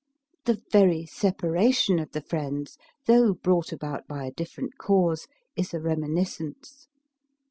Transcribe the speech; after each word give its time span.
The 0.45 0.59
very 0.71 1.05
separation 1.05 1.99
of 1.99 2.11
the 2.11 2.21
friends, 2.21 2.79
though 3.05 3.33
brought 3.35 3.71
about 3.71 4.07
by 4.07 4.25
a 4.25 4.31
different 4.31 4.79
cause, 4.79 5.27
is 5.55 5.75
a 5.75 5.79
reminiscence. 5.79 6.87